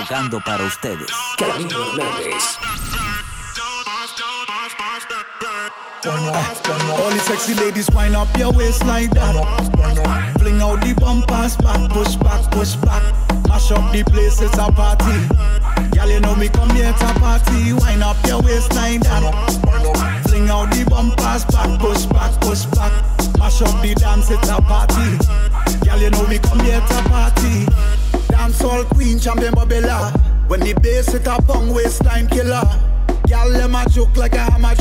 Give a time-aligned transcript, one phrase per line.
[0.00, 1.06] tocando para ustedes.
[1.38, 2.58] Camilo Hernández.
[6.04, 9.34] All the sexy ladies wind up your waist like that.
[10.38, 13.02] Fling out the bumpers, back, push back, push back.
[13.48, 15.16] Mash up the place, it's a party.
[15.96, 17.72] Girl, you know me come here to party.
[17.72, 20.22] Wind up your waist like that.
[20.28, 22.92] Fling out the bumpers, back, push back, push back.
[23.38, 25.16] Mash up the dance, it's a party.
[25.86, 27.95] Girl, you know me come here to party.
[28.36, 30.12] Dance all queen, champion Babylon.
[30.46, 32.62] When the bass hit a bong waistline killer.
[33.26, 34.74] Girl, them a joke like a hammer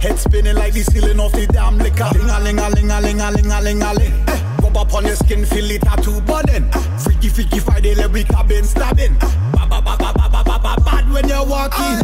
[0.00, 2.10] Head spinning like the ceiling of the damn liquor.
[2.18, 4.12] Ling a ling a ling a ling a ling a ling a ling.
[4.26, 6.68] Eh, rub up on your skin, feel it tattoo burning.
[6.74, 9.16] Eh, freaky freaky Friday, let we cabin stabbing.
[9.22, 12.02] Eh, ba ba ba ba ba ba ba ba bad when you're walking.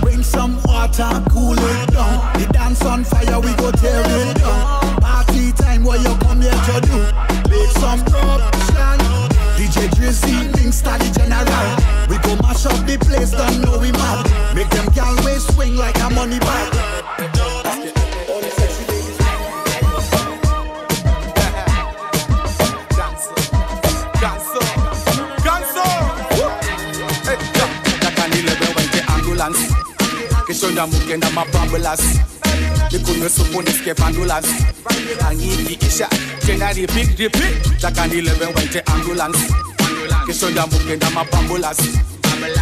[0.00, 2.38] Bring some water, cool it down.
[2.38, 5.00] The dance on fire, we go tear it down.
[5.02, 7.50] Party time, what you come here to do?
[7.50, 8.59] Make some trouble.
[9.70, 11.76] DJ Drizzy, King Study General.
[12.08, 14.26] We go mash up the place, don't know we mad.
[14.54, 16.74] Make them gal waist swing like a money bag.
[30.46, 32.00] Que son da muke na mapambulas
[32.92, 34.48] Mikono supone escape ambulance
[35.28, 36.08] Angiki isha
[36.44, 39.59] Jenari big repeat Takani 11 wente ambulance
[40.30, 41.76] Kishonda muke na mapambulas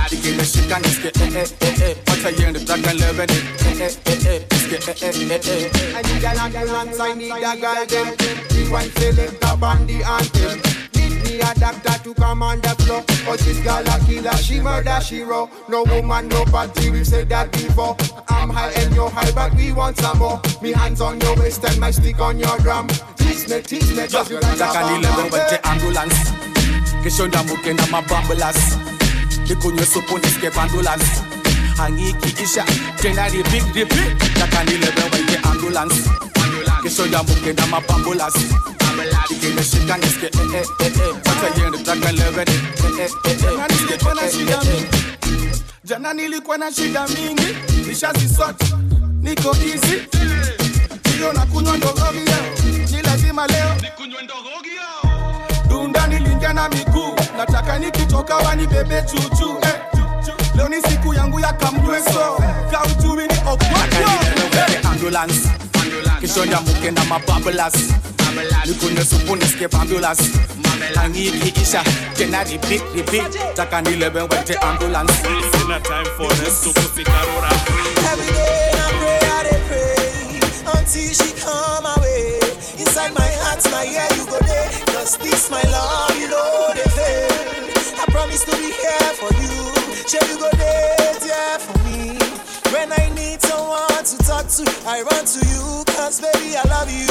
[0.08, 1.96] Dike na shika niske eh eh eh eh.
[2.06, 4.40] Wata yende takan 11 eh eh eh eh.
[4.50, 8.16] Niske eh eh eh eh I need an ambulance, I need a girl them
[8.48, 10.62] The one select a bandy anthem
[10.94, 14.60] Need me a doctor to come on the floor Cause this girl a killer, she
[14.60, 15.46] murder, she raw.
[15.68, 17.98] No woman, no party, we said that before.
[18.30, 20.40] I'm high and you're high, but we want some more.
[20.62, 22.88] Me hands on your waist and my stick on your drum.
[23.18, 26.37] Tease me, tease me, cause you got Takani 11 wente ambulance
[27.02, 28.56] Question d'amour na mababulas
[29.48, 31.00] Nikunye supu niske pandulas
[31.76, 32.64] Hangi kiisha
[33.00, 33.96] tena ripi ripi
[34.38, 36.02] Nakanilebe wenge ambulance.
[36.82, 38.34] Question d'amour na mababulas
[39.28, 41.14] Dikene shika niske eh eh eh eh.
[41.26, 43.66] Wata yende takalebe ni eh eh eh eh.
[43.70, 44.86] Niske kona shida eh, eh,
[45.30, 45.62] mingi.
[45.84, 47.56] Jana nilikuwa na shida mingi.
[47.88, 48.62] Nishazisort
[49.22, 50.02] niko easy.
[51.14, 53.74] Ndio nakunywa ndorogi leo Ni lazima leo.
[53.82, 54.68] Nikunywe ndorogi
[56.38, 59.56] Dunda nilingia na miguu, nataka nikitoka wanibebe chuchu.
[59.62, 59.74] Eh,
[60.56, 62.38] leo ni siku yangu ya kamnyweso,
[62.70, 63.34] kaujui ni
[64.90, 65.48] ambulance.
[66.20, 67.74] Kishonda muke na mapambulas
[68.66, 70.22] Mikono supone escape ambulance
[71.04, 71.84] Angiki isha
[72.16, 73.54] Jenari big repeat.
[73.54, 75.12] Takani 11 wente ambulance.
[75.12, 77.50] Sina time for this to pussy karora
[78.12, 80.80] Every day I pray, I pray.
[80.80, 82.07] Until she come my way.
[82.98, 84.70] Inside my heart, my yeah, you go there.
[84.90, 87.30] Cause this my love, you know they fail.
[87.94, 89.54] I promise to be here for you.
[90.02, 92.18] Sure you go there, there for me.
[92.74, 95.86] When I need someone to talk to, I run to you.
[95.94, 97.06] Cause baby, I love you.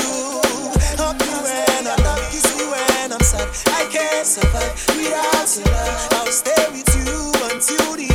[0.99, 3.47] Hug me when I love, kiss me when I'm sad.
[3.71, 6.19] I can't survive without your love.
[6.19, 8.06] I'll stay with you until the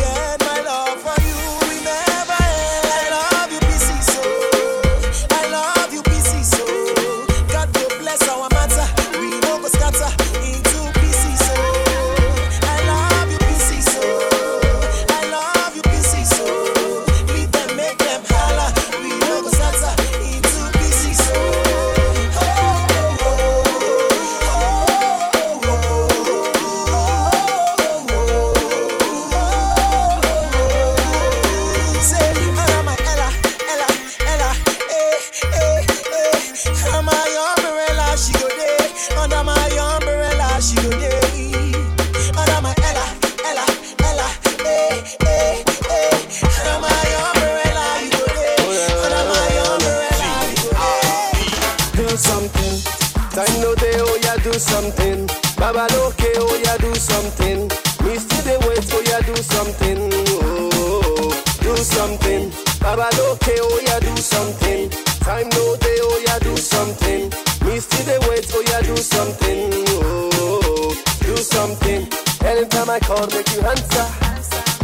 [63.03, 64.89] Baba loke, oh yeah, do something.
[65.27, 67.33] Time no day, oh yeah, do something.
[67.67, 69.73] Me still dey wait, oh yeah, do something.
[70.07, 72.07] Oh, do something.
[72.47, 74.07] Anytime I call, make you answer.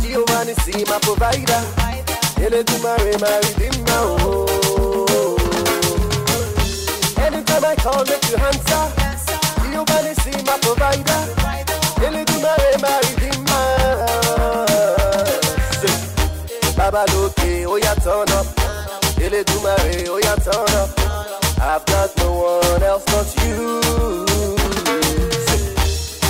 [0.02, 1.62] Giovanni, see my provider.
[2.42, 4.02] Ele tu marry, my redeemer.
[4.26, 5.38] Oh.
[7.22, 8.82] Anytime I call, make you answer.
[9.78, 11.20] Wanna see my provider.
[12.02, 13.17] Ele do my my.
[16.98, 18.46] Babadoke, oh yeah, turn up.
[19.20, 20.90] Ele Dumare, oh yeah, turn up.
[21.60, 23.80] I've got no one else but you.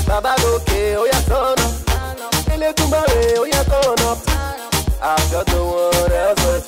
[0.04, 1.72] Babadoke, oh yeah, turn up.
[2.52, 4.18] Ele Dumare, oh yeah, turn up.
[5.00, 6.67] I've got no one else but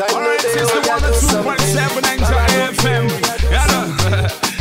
[0.00, 1.44] Time Alright, no day, sister, oh, one do two something.
[1.44, 3.04] point seven FM.
[3.52, 3.80] Yeah, no.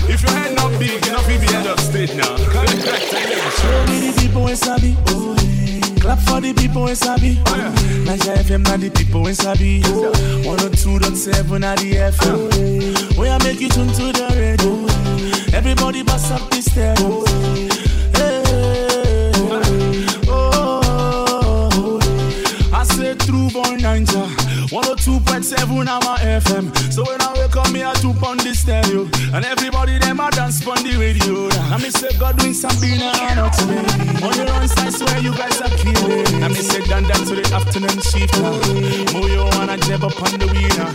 [0.14, 2.36] if your head not big, you know if you be head up straight now.
[2.36, 4.98] Show me the people in Sabi.
[5.08, 5.36] Oh,
[6.02, 7.42] Clap for the people in Sabi.
[7.48, 7.56] Oh,
[8.06, 9.80] Niger FM, now the people in Sabi.
[9.82, 13.18] 102.7 at the FM.
[13.18, 14.88] Where I make you tune to the radio.
[15.58, 17.24] Everybody bust up the stereo.
[18.12, 19.32] Hey,
[20.28, 22.00] oh,
[22.74, 24.39] I said true boy Ninja.
[24.69, 26.69] 102.7 on my FM.
[26.94, 29.10] So when I wake up, me I two on the stereo.
[29.33, 31.50] And everybody them a dance on the radio.
[31.74, 33.81] And me say God doing something and not me.
[34.21, 36.44] On the run side, swear you guys are killing.
[36.45, 38.62] And me say done that to the afternoon shift now.
[39.10, 40.89] Moyo and I jab up on the winner.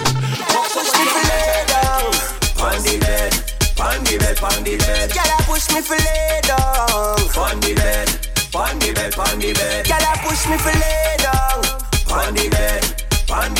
[0.71, 2.15] Push me for lay down
[2.63, 3.35] on the bed,
[3.83, 5.11] on the bed, on the bed.
[5.11, 8.07] Girl, I push me for lay down on the bed,
[8.55, 9.83] on the bed, on the bed.
[9.83, 11.85] Girl, I push me for lay down
[12.15, 12.74] on the bed,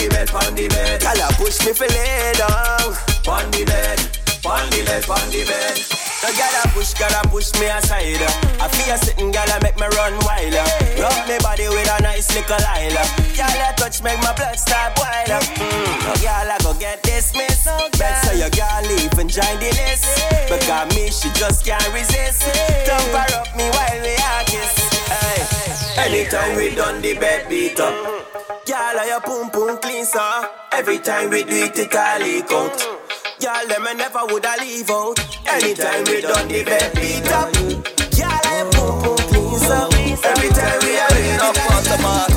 [0.05, 1.01] the bed, on the bed.
[1.01, 2.93] Girl, I push me for lay down
[3.25, 3.99] on the bed,
[4.45, 5.77] on the bed, on the bed.
[6.25, 8.21] So girl, I push, girl, I push me aside.
[8.61, 10.57] I feel sitting, girl, I make me run wild.
[11.01, 13.05] Rub me body with a nice little lila.
[13.37, 15.41] Girl, I touch, make my blood start boil.
[15.57, 15.89] Mm.
[16.05, 17.69] No, girl, I go get dismissed.
[17.99, 20.09] Bet so your girl leave and join the list.
[20.49, 22.45] Because me, she just can't resist.
[22.89, 24.73] Dump her up me while we are kiss.
[25.09, 26.09] Hey.
[26.09, 28.24] Anytime we done the bed beat up.
[28.95, 30.49] Girl, your pum pum clean, sir.
[30.71, 32.79] Every time we do it, it all leak out.
[33.41, 35.19] Girl, them I never woulda leave out.
[35.49, 37.53] Anytime we done the bed beat up.
[37.53, 39.89] Girl, your pum pum clean, sir.
[40.31, 42.34] Every time we are in up on the mark.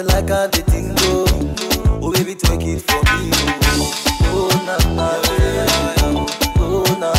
[0.00, 1.26] I know like how they think go
[2.00, 3.28] Oh baby twerk it for me
[4.32, 6.56] oh na na eh.
[6.56, 7.12] Oh na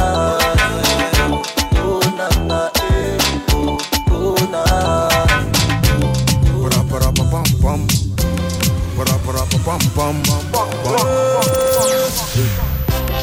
[1.78, 3.22] Oh na na eh.
[4.10, 4.64] Oh na
[6.58, 7.82] Ba-da-ba-da-ba-bum-bum.
[8.98, 10.16] Ba-da-ba-da-ba-bum-bum.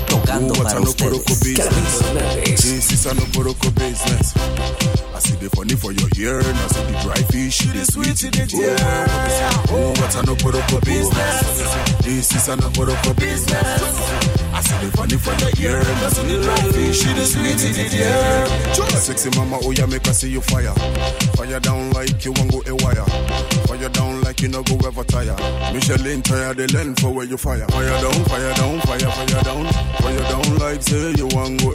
[0.06, 1.66] Tocando what para a no poroko ustedes.
[1.66, 1.98] business.
[1.98, 5.07] Carlos This is a no poroko business.
[5.18, 8.30] I see the funny for your ear, I see the dry fish, the sweet in
[8.38, 8.78] the ear.
[9.66, 11.42] Oh, what a no poroko business.
[11.58, 11.98] Oh.
[12.06, 13.82] This is a no poroko business.
[13.82, 14.54] Oh.
[14.54, 17.74] I see the funny for your ear, I see the dry fish, the sweet in
[17.74, 18.46] the ear.
[18.94, 20.74] Sexy mama, oh yeah, make I see you fire.
[21.34, 22.77] Fire down like you want go eh,
[24.38, 25.34] like you no go ever tire.
[25.72, 27.66] Michelin tire the length for where you fire.
[27.68, 29.72] Fire down, fire down, fire, fire down.
[29.98, 31.72] Fire down like say you want go.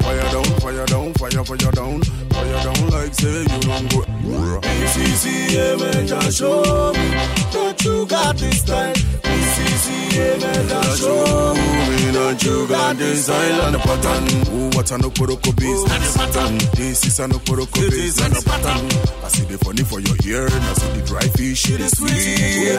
[0.00, 2.02] Fire down, fire down, fire, fire down.
[2.02, 4.04] Fire down like say you don't go
[4.62, 7.10] BCCA man show me
[7.52, 9.27] that you got this style.
[12.98, 14.24] This style and the pattern.
[14.50, 16.16] Oh, what a no poroko business.
[16.16, 16.58] pattern.
[16.74, 18.42] This is a no poroko business.
[18.44, 18.86] pattern.
[19.22, 22.78] I see the funny for your ear, and I see the dry fish, the sweet.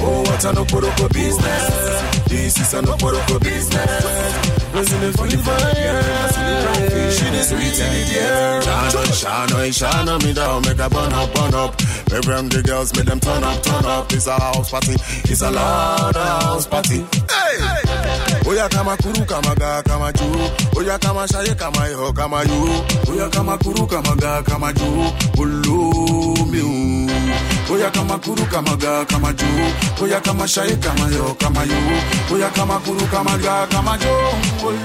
[0.00, 2.24] Oh, what a no poroko business.
[2.28, 4.67] This is a no poroko business.
[4.78, 6.30] I see the funny I
[7.10, 8.60] see the sweet in the air.
[8.62, 11.74] Shana, Shana, eh, Shana, me down, make a burn up, burn up.
[12.14, 14.12] Every the girls make them turn up, turn up.
[14.12, 14.94] It's a house party,
[15.24, 16.98] it's a loud house party.
[17.26, 17.58] Hey!
[17.58, 23.12] Oh, Oya kama kuru kama ga kama juu Oya kama shaye kama iho kama yu
[23.12, 26.62] Oya kama kuru kama ga kama juu Ulumi
[27.70, 32.50] Oya kama kuru kama ga kama juu Oya kama shai kama yo kama you Oya
[32.50, 34.14] kama kuru kama ga kama jo.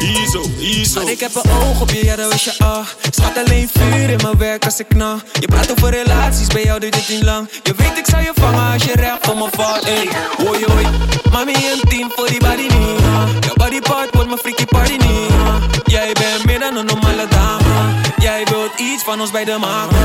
[0.02, 1.02] Iso, Iso.
[1.08, 4.20] Ik heb een oog op je, ja dat wist je al Schat alleen vuur in
[4.24, 7.50] mijn werk als ik knal Je praat over relaties, bij jou duurt dit niet lang.
[7.64, 8.91] Je weet ik zal je vangen als je
[19.04, 19.98] van ons beiden maken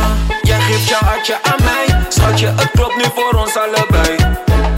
[0.42, 2.06] Jij geeft je hartje aan mij.
[2.08, 4.16] Schatje, het klopt nu voor ons allebei.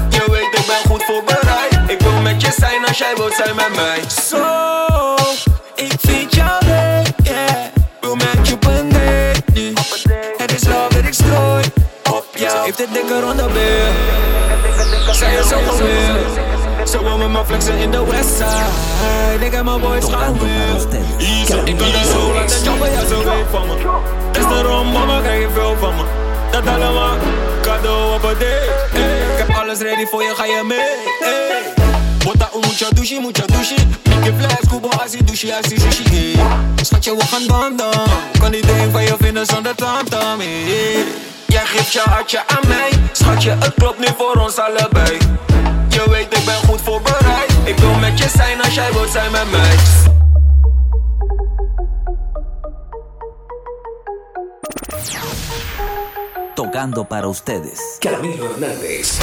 [0.08, 1.78] Je weet ik ben goed voorbereid.
[1.86, 4.00] Ik wil met je zijn als jij wilt zijn met mij.
[4.28, 5.14] Zo,
[5.74, 7.64] ik vind jou leuk, yeah.
[8.00, 9.72] Wil met je nu.
[10.36, 11.64] Het is love dat ik strooi
[12.10, 12.64] op jou.
[12.64, 13.48] Heeft het dikke ronde
[15.12, 20.04] Zij is zo weer Wil met me flexen in de westside Ik heb mijn boys
[20.04, 20.68] gaan weer
[21.64, 23.74] ik kan de zo laten jobben, ja zo weet van me.
[24.32, 26.02] Daarom mama krijg je veel van me.
[26.50, 27.16] Dat allemaal.
[27.62, 28.98] Cadeau op een date.
[29.32, 30.78] Ik heb alles ready voor je, ga je mee.
[32.24, 33.74] Bota un mucha douche, mucha douche
[34.24, 36.46] Ik flex, kubo als je douche, als je sushi hey.
[36.82, 38.06] Schatje, we gaan dam dam.
[38.40, 41.04] Kan die ding van je vinden zonder tam tam hey.
[41.46, 42.90] Jij geeft je hartje aan mij.
[43.12, 45.18] Schatje, het klopt nu voor ons allebei
[45.98, 49.30] Je weet ik ben goed voorbereid Ik wil met je zijn als jij wilt zijn
[49.30, 49.76] met mij
[56.54, 57.96] Tocando para ustedes.
[57.98, 59.18] Camilo Hernández.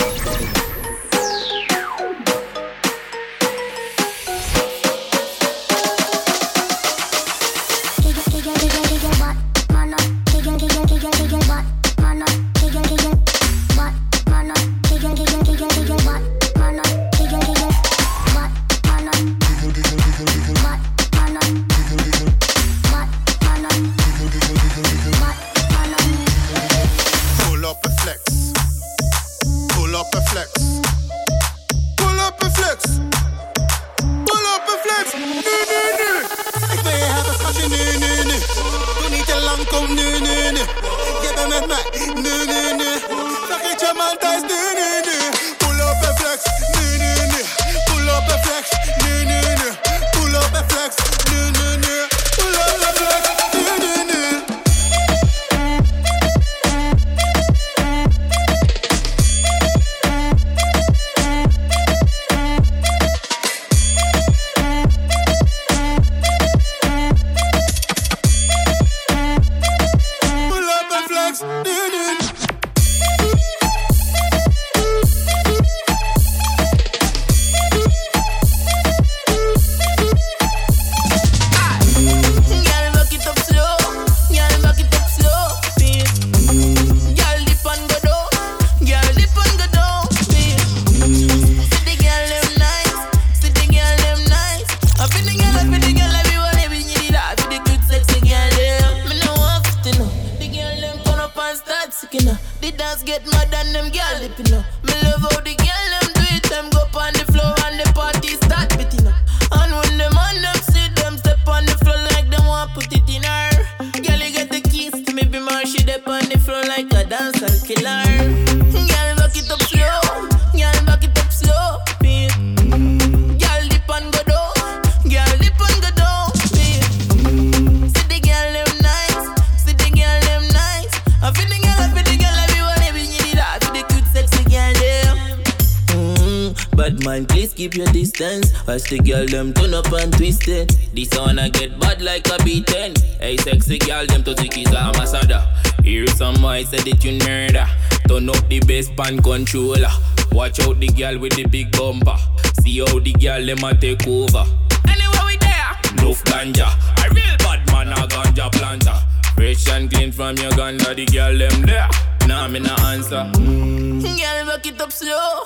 [138.16, 138.68] Distance.
[138.68, 140.76] Watch the girl them turn up and twist it.
[140.94, 142.94] This one I get bad like a beaten.
[143.20, 145.54] Hey, sexy girl, them to is a masada.
[145.84, 147.68] Hear some boy say the tune murder.
[148.08, 149.92] Turn up the bass pan controller.
[150.32, 152.18] Watch out the girl with the big bumper.
[152.62, 154.46] See how the girl them a take over.
[154.88, 156.68] Anyway we there, enough ganja.
[157.04, 159.00] A real bad man a ganja planter.
[159.36, 161.90] Fresh and clean from your ganja, the girl them there.
[162.28, 163.30] Nah, me nah answer.
[163.36, 165.46] Girl, back it up slow.